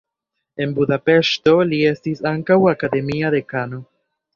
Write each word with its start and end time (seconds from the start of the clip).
En 0.65 0.73
Budapeŝto 0.79 1.55
li 1.75 1.83
estis 1.93 2.27
ankaŭ 2.33 2.61
akademia 2.77 3.37
dekano. 3.41 3.87